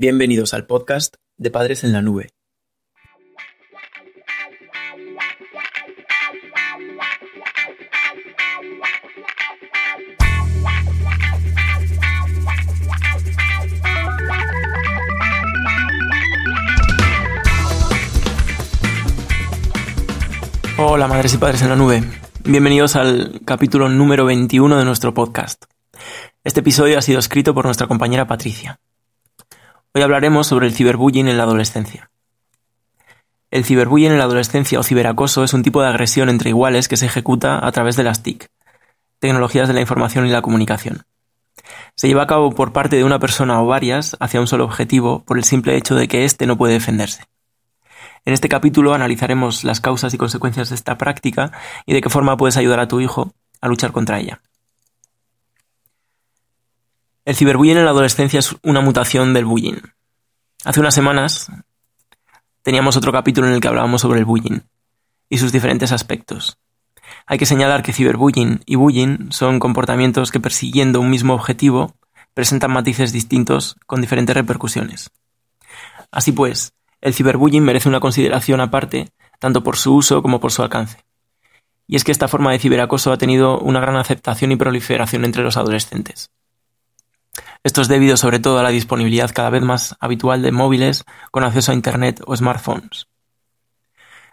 [0.00, 2.28] Bienvenidos al podcast de Padres en la Nube.
[20.78, 22.04] Hola madres y padres en la nube.
[22.44, 25.64] Bienvenidos al capítulo número 21 de nuestro podcast.
[26.44, 28.78] Este episodio ha sido escrito por nuestra compañera Patricia.
[29.94, 32.10] Hoy hablaremos sobre el ciberbullying en la adolescencia.
[33.50, 36.98] El ciberbullying en la adolescencia o ciberacoso es un tipo de agresión entre iguales que
[36.98, 38.50] se ejecuta a través de las TIC,
[39.18, 41.04] tecnologías de la información y la comunicación.
[41.94, 45.24] Se lleva a cabo por parte de una persona o varias hacia un solo objetivo
[45.24, 47.24] por el simple hecho de que éste no puede defenderse.
[48.26, 51.50] En este capítulo analizaremos las causas y consecuencias de esta práctica
[51.86, 54.42] y de qué forma puedes ayudar a tu hijo a luchar contra ella.
[57.28, 59.82] El ciberbullying en la adolescencia es una mutación del bullying.
[60.64, 61.52] Hace unas semanas
[62.62, 64.60] teníamos otro capítulo en el que hablábamos sobre el bullying
[65.28, 66.56] y sus diferentes aspectos.
[67.26, 71.96] Hay que señalar que ciberbullying y bullying son comportamientos que persiguiendo un mismo objetivo
[72.32, 75.10] presentan matices distintos con diferentes repercusiones.
[76.10, 80.62] Así pues, el ciberbullying merece una consideración aparte, tanto por su uso como por su
[80.62, 81.04] alcance.
[81.86, 85.42] Y es que esta forma de ciberacoso ha tenido una gran aceptación y proliferación entre
[85.42, 86.30] los adolescentes.
[87.64, 91.44] Esto es debido sobre todo a la disponibilidad cada vez más habitual de móviles con
[91.44, 93.08] acceso a Internet o smartphones.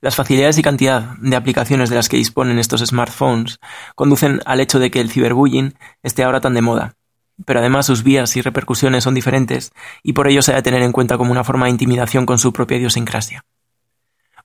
[0.00, 3.60] Las facilidades y cantidad de aplicaciones de las que disponen estos smartphones
[3.94, 6.94] conducen al hecho de que el ciberbullying esté ahora tan de moda,
[7.44, 10.92] pero además sus vías y repercusiones son diferentes y por ello se debe tener en
[10.92, 13.44] cuenta como una forma de intimidación con su propia idiosincrasia.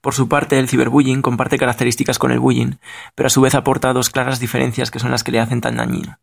[0.02, 2.74] Por su parte, el ciberbullying comparte características con el bullying,
[3.16, 5.78] pero a su vez aporta dos claras diferencias que son las que le hacen tan
[5.78, 6.20] dañino.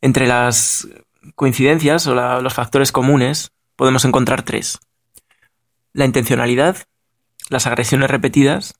[0.00, 0.88] Entre las
[1.34, 4.78] coincidencias o los factores comunes podemos encontrar tres.
[5.92, 6.76] La intencionalidad,
[7.48, 8.74] las agresiones repetidas,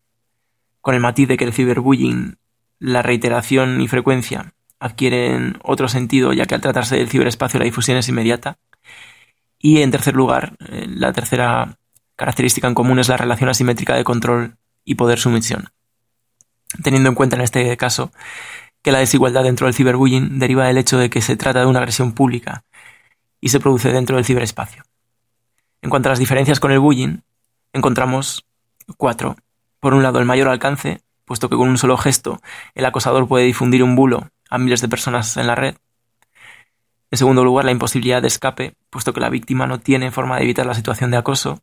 [0.81, 2.39] con el matiz de que el ciberbullying,
[2.79, 7.99] la reiteración y frecuencia adquieren otro sentido, ya que al tratarse del ciberespacio la difusión
[7.99, 8.59] es inmediata.
[9.59, 11.79] Y en tercer lugar, eh, la tercera
[12.15, 15.71] característica en común es la relación asimétrica de control y poder-sumisión.
[16.83, 18.13] Teniendo en cuenta en este caso
[18.89, 21.81] que la desigualdad dentro del ciberbullying deriva del hecho de que se trata de una
[21.81, 22.65] agresión pública
[23.39, 24.83] y se produce dentro del ciberespacio.
[25.83, 27.19] En cuanto a las diferencias con el bullying,
[27.75, 28.47] encontramos
[28.97, 29.37] cuatro.
[29.79, 32.41] Por un lado, el mayor alcance, puesto que con un solo gesto
[32.75, 35.77] el acosador puede difundir un bulo a miles de personas en la red.
[37.11, 40.45] En segundo lugar, la imposibilidad de escape, puesto que la víctima no tiene forma de
[40.45, 41.61] evitar la situación de acoso.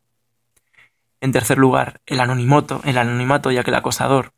[1.21, 4.31] En tercer lugar, el anonimato, el anonimato, ya que el acosador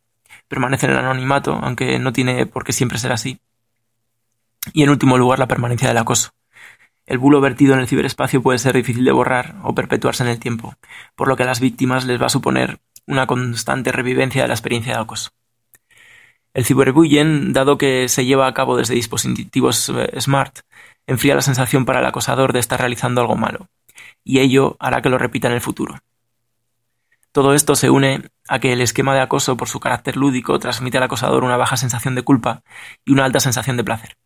[0.47, 3.39] permanece en el anonimato, aunque no tiene por qué siempre ser así.
[4.73, 6.31] Y en último lugar, la permanencia del acoso.
[7.05, 10.39] El bulo vertido en el ciberespacio puede ser difícil de borrar o perpetuarse en el
[10.39, 10.75] tiempo,
[11.15, 14.53] por lo que a las víctimas les va a suponer una constante revivencia de la
[14.53, 15.31] experiencia de acoso.
[16.53, 20.59] El ciberbullying, dado que se lleva a cabo desde dispositivos eh, smart,
[21.05, 23.69] enfría la sensación para el acosador de estar realizando algo malo,
[24.23, 25.99] y ello hará que lo repita en el futuro.
[27.37, 30.97] Todo esto se une a que el esquema de acoso, por su carácter lúdico, transmite
[30.97, 32.63] al acosador una baja sensación de culpa
[33.05, 34.17] y una alta sensación de placer.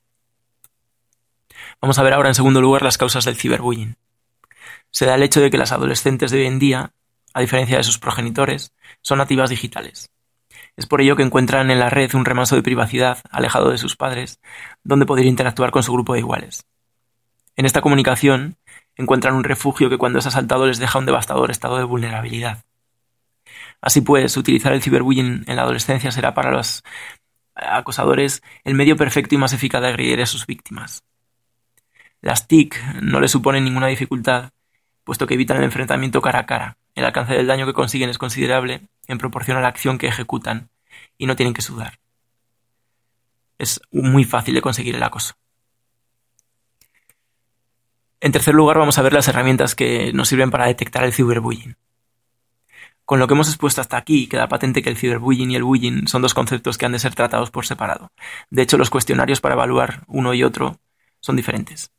[1.81, 3.97] Vamos a ver ahora en segundo lugar las causas del ciberbullying.
[4.91, 6.93] Se da el hecho de que las adolescentes de hoy en día,
[7.33, 8.71] a diferencia de sus progenitores,
[9.01, 10.09] son nativas digitales.
[10.77, 13.97] Es por ello que encuentran en la red un remanso de privacidad, alejado de sus
[13.97, 14.39] padres,
[14.85, 16.65] donde poder interactuar con su grupo de iguales.
[17.57, 18.55] En esta comunicación
[18.95, 22.63] encuentran un refugio que cuando es asaltado les deja un devastador estado de vulnerabilidad.
[23.81, 26.83] Así pues, utilizar el ciberbullying en la adolescencia será para los
[27.55, 31.03] acosadores el medio perfecto y más eficaz de agredir a sus víctimas.
[32.21, 34.51] Las TIC no le suponen ninguna dificultad,
[35.03, 36.77] puesto que evitan el enfrentamiento cara a cara.
[36.93, 40.69] El alcance del daño que consiguen es considerable en proporción a la acción que ejecutan
[41.17, 41.99] y no tienen que sudar.
[43.57, 45.33] Es muy fácil de conseguir el acoso.
[48.19, 51.75] En tercer lugar, vamos a ver las herramientas que nos sirven para detectar el ciberbullying.
[53.11, 56.07] Con lo que hemos expuesto hasta aquí, queda patente que el ciberbullying y el bullying
[56.07, 58.13] son dos conceptos que han de ser tratados por separado.
[58.49, 60.79] De hecho, los cuestionarios para evaluar uno y otro
[61.19, 61.91] son diferentes.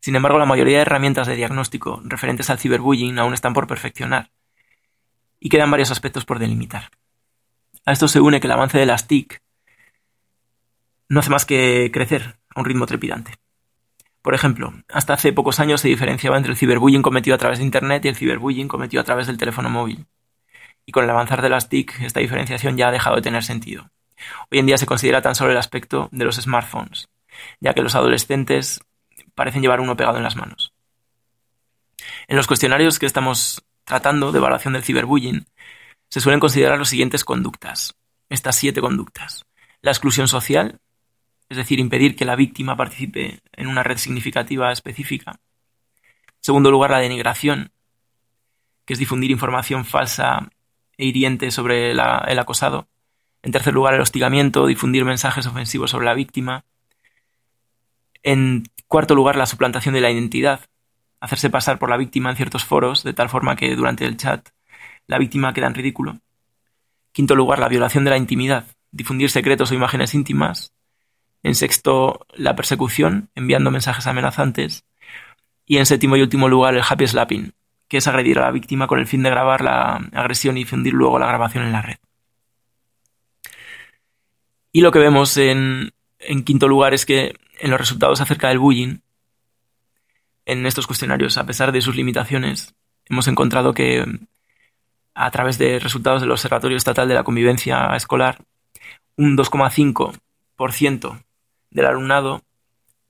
[0.00, 4.32] Sin embargo, la mayoría de herramientas de diagnóstico referentes al ciberbullying aún están por perfeccionar
[5.38, 6.90] y quedan varios aspectos por delimitar.
[7.86, 9.40] A esto se une que el avance de las TIC
[11.10, 13.34] no hace más que crecer a un ritmo trepidante.
[14.20, 17.64] Por ejemplo, hasta hace pocos años se diferenciaba entre el ciberbullying cometido a través de
[17.64, 20.08] Internet y el ciberbullying cometido a través del teléfono móvil.
[20.86, 23.90] Y con el avanzar de las TIC, esta diferenciación ya ha dejado de tener sentido.
[24.50, 27.08] Hoy en día se considera tan solo el aspecto de los smartphones,
[27.60, 28.80] ya que los adolescentes
[29.34, 30.72] parecen llevar uno pegado en las manos.
[32.28, 35.46] En los cuestionarios que estamos tratando de evaluación del ciberbullying,
[36.08, 37.96] se suelen considerar las siguientes conductas,
[38.28, 39.46] estas siete conductas.
[39.82, 40.80] La exclusión social,
[41.48, 45.32] es decir, impedir que la víctima participe en una red significativa específica.
[45.32, 47.72] En segundo lugar, la denigración,
[48.84, 50.48] que es difundir información falsa
[50.96, 52.88] e hiriente sobre el acosado.
[53.42, 56.64] En tercer lugar, el hostigamiento, difundir mensajes ofensivos sobre la víctima.
[58.22, 60.60] En cuarto lugar, la suplantación de la identidad,
[61.20, 64.48] hacerse pasar por la víctima en ciertos foros, de tal forma que durante el chat
[65.06, 66.18] la víctima queda en ridículo.
[67.12, 70.72] Quinto lugar, la violación de la intimidad, difundir secretos o imágenes íntimas.
[71.42, 74.84] En sexto, la persecución, enviando mensajes amenazantes.
[75.66, 77.52] Y en séptimo y último lugar, el happy slapping,
[77.88, 80.94] que es agredir a la víctima con el fin de grabar la agresión y difundir
[80.94, 81.96] luego la grabación en la red.
[84.72, 88.58] Y lo que vemos en, en quinto lugar es que en los resultados acerca del
[88.58, 88.98] bullying,
[90.46, 92.74] en estos cuestionarios, a pesar de sus limitaciones,
[93.06, 94.04] hemos encontrado que
[95.14, 98.44] a través de resultados del Observatorio Estatal de la Convivencia Escolar,
[99.16, 101.24] un 2,5%
[101.70, 102.42] del alumnado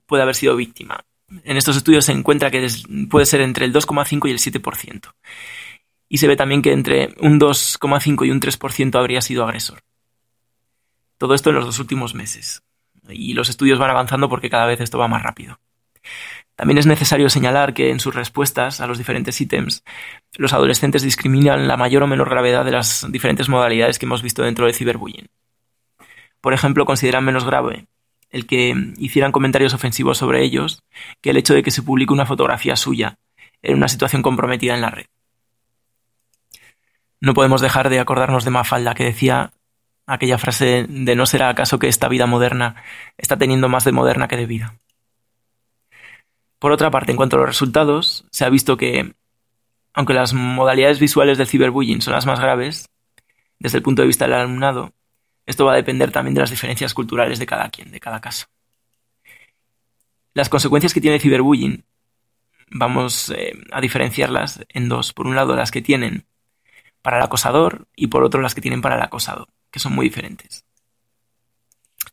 [0.05, 1.03] puede haber sido víctima.
[1.43, 2.67] En estos estudios se encuentra que
[3.09, 5.13] puede ser entre el 2,5 y el 7%.
[6.07, 9.81] Y se ve también que entre un 2,5 y un 3% habría sido agresor.
[11.17, 12.63] Todo esto en los dos últimos meses.
[13.09, 15.59] Y los estudios van avanzando porque cada vez esto va más rápido.
[16.55, 19.83] También es necesario señalar que en sus respuestas a los diferentes ítems,
[20.37, 24.43] los adolescentes discriminan la mayor o menor gravedad de las diferentes modalidades que hemos visto
[24.43, 25.27] dentro del ciberbullying.
[26.39, 27.87] Por ejemplo, consideran menos grave
[28.29, 30.83] el que hicieran comentarios ofensivos sobre ellos
[31.21, 33.17] que el hecho de que se publique una fotografía suya
[33.61, 35.05] en una situación comprometida en la red.
[37.21, 39.51] No podemos dejar de acordarnos de Mafalda, que decía
[40.05, 42.75] aquella frase de no será acaso que esta vida moderna
[43.17, 44.79] está teniendo más de moderna que de vida.
[46.59, 49.13] Por otra parte, en cuanto a los resultados, se ha visto que,
[49.93, 52.89] aunque las modalidades visuales del ciberbullying son las más graves,
[53.59, 54.93] desde el punto de vista del alumnado,
[55.45, 58.47] esto va a depender también de las diferencias culturales de cada quien, de cada caso.
[60.33, 61.85] Las consecuencias que tiene el ciberbullying
[62.69, 65.13] vamos eh, a diferenciarlas en dos.
[65.13, 66.25] Por un lado, las que tienen
[67.01, 70.07] para el acosador y por otro las que tienen para el acosado, que son muy
[70.07, 70.65] diferentes.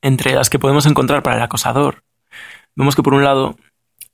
[0.03, 2.05] Entre las que podemos encontrar para el acosador,
[2.77, 3.57] vemos que por un lado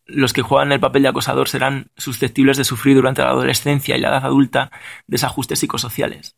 [0.06, 4.00] los que juegan el papel de acosador serán susceptibles de sufrir durante la adolescencia y
[4.00, 4.70] la edad adulta
[5.06, 6.36] desajustes psicosociales,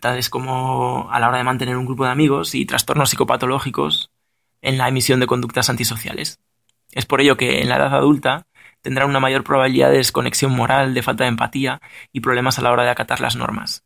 [0.00, 4.10] tales como a la hora de mantener un grupo de amigos y trastornos psicopatológicos
[4.62, 6.40] en la emisión de conductas antisociales.
[6.92, 8.46] Es por ello que en la edad adulta
[8.80, 11.80] tendrán una mayor probabilidad de desconexión moral, de falta de empatía
[12.12, 13.84] y problemas a la hora de acatar las normas.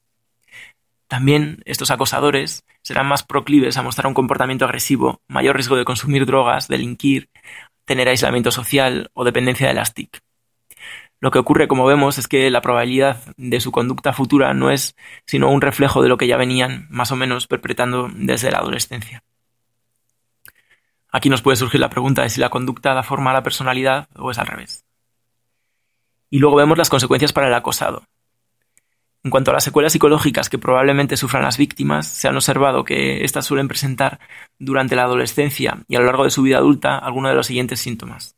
[1.09, 6.27] También estos acosadores serán más proclives a mostrar un comportamiento agresivo, mayor riesgo de consumir
[6.27, 7.31] drogas, delinquir,
[7.87, 10.21] tener aislamiento social o dependencia de las TIC.
[11.20, 14.94] Lo que ocurre, como vemos, es que la probabilidad de su conducta futura no es
[15.26, 19.25] sino un reflejo de lo que ya venían más o menos perpetrando desde la adolescencia.
[21.11, 24.09] Aquí nos puede surgir la pregunta de si la conducta da forma a la personalidad
[24.15, 24.85] o es al revés.
[26.31, 28.05] Y luego vemos las consecuencias para el acosado.
[29.25, 33.25] En cuanto a las secuelas psicológicas que probablemente sufran las víctimas, se han observado que
[33.25, 34.20] éstas suelen presentar
[34.59, 37.81] durante la adolescencia y a lo largo de su vida adulta algunos de los siguientes
[37.81, 38.38] síntomas.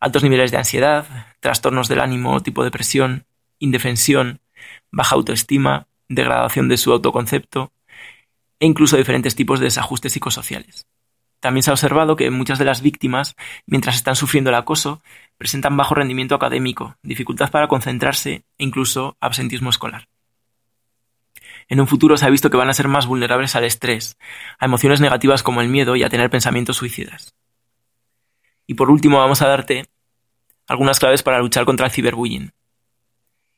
[0.00, 1.06] Altos niveles de ansiedad,
[1.40, 3.26] trastornos del ánimo tipo depresión,
[3.58, 4.40] indefensión,
[4.90, 7.70] baja autoestima, degradación de su autoconcepto
[8.58, 10.86] e incluso diferentes tipos de desajustes psicosociales.
[11.38, 13.36] También se ha observado que muchas de las víctimas,
[13.66, 15.02] mientras están sufriendo el acoso,
[15.38, 20.08] presentan bajo rendimiento académico, dificultad para concentrarse e incluso absentismo escolar.
[21.68, 24.18] En un futuro se ha visto que van a ser más vulnerables al estrés,
[24.58, 27.34] a emociones negativas como el miedo y a tener pensamientos suicidas.
[28.70, 29.88] Y por último vamos a darte
[30.68, 32.52] algunas claves para luchar contra el ciberbullying.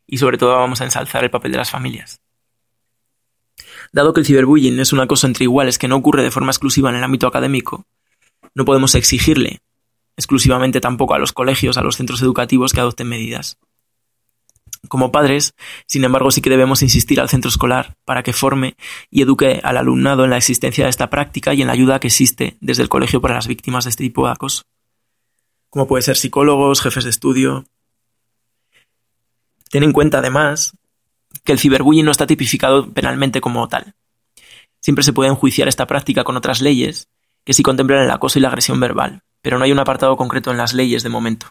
[0.07, 2.23] Y sobre todo vamos a ensalzar el papel de las familias.
[3.93, 6.89] Dado que el ciberbullying es un acoso entre iguales que no ocurre de forma exclusiva
[6.89, 7.85] en el ámbito académico,
[8.55, 9.61] no podemos exigirle
[10.17, 13.59] exclusivamente tampoco a los colegios, a los centros educativos que adopten medidas.
[14.89, 15.55] Como padres,
[15.85, 18.77] sin embargo, sí que debemos insistir al centro escolar para que forme
[19.11, 22.09] y eduque al alumnado en la existencia de esta práctica y en la ayuda que
[22.09, 24.63] existe desde el colegio para las víctimas de este tipo de acoso.
[25.73, 27.65] Como puede ser psicólogos, jefes de estudio.
[29.71, 30.77] Ten en cuenta, además,
[31.45, 33.95] que el ciberbullying no está tipificado penalmente como tal.
[34.81, 37.09] Siempre se puede enjuiciar esta práctica con otras leyes
[37.43, 40.51] que sí contemplan el acoso y la agresión verbal, pero no hay un apartado concreto
[40.51, 41.47] en las leyes de momento.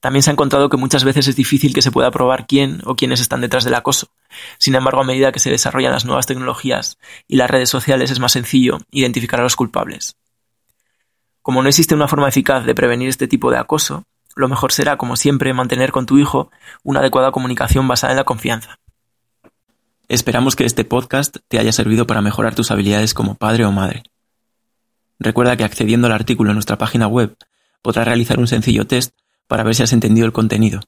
[0.00, 2.96] También se ha encontrado que muchas veces es difícil que se pueda probar quién o
[2.96, 4.08] quiénes están detrás del acoso.
[4.58, 8.20] Sin embargo, a medida que se desarrollan las nuevas tecnologías y las redes sociales es
[8.20, 10.16] más sencillo identificar a los culpables.
[11.50, 14.04] Como no existe una forma eficaz de prevenir este tipo de acoso,
[14.36, 16.48] lo mejor será, como siempre, mantener con tu hijo
[16.84, 18.78] una adecuada comunicación basada en la confianza.
[20.06, 24.04] Esperamos que este podcast te haya servido para mejorar tus habilidades como padre o madre.
[25.18, 27.36] Recuerda que accediendo al artículo en nuestra página web
[27.82, 29.12] podrás realizar un sencillo test
[29.48, 30.78] para ver si has entendido el contenido.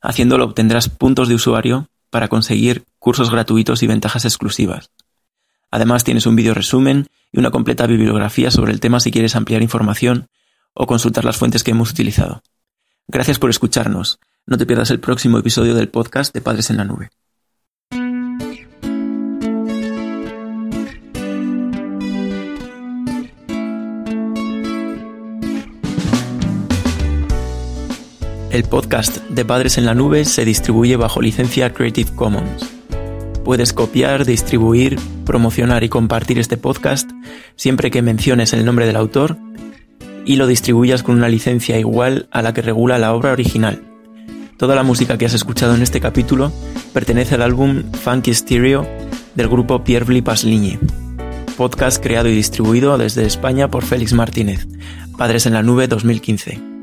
[0.00, 4.90] Haciéndolo obtendrás puntos de usuario para conseguir cursos gratuitos y ventajas exclusivas.
[5.70, 9.62] Además tienes un vídeo resumen y una completa bibliografía sobre el tema si quieres ampliar
[9.62, 10.28] información
[10.72, 12.42] o consultar las fuentes que hemos utilizado.
[13.06, 14.18] Gracias por escucharnos.
[14.46, 17.10] No te pierdas el próximo episodio del podcast de Padres en la Nube.
[28.50, 32.77] El podcast de Padres en la Nube se distribuye bajo licencia Creative Commons.
[33.48, 37.10] Puedes copiar, distribuir, promocionar y compartir este podcast
[37.56, 39.38] siempre que menciones el nombre del autor
[40.26, 43.82] y lo distribuyas con una licencia igual a la que regula la obra original.
[44.58, 46.52] Toda la música que has escuchado en este capítulo
[46.92, 48.86] pertenece al álbum Funky Stereo
[49.34, 50.78] del grupo Pierre Pasligne,
[51.56, 54.68] podcast creado y distribuido desde España por Félix Martínez,
[55.16, 56.77] Padres en la Nube 2015.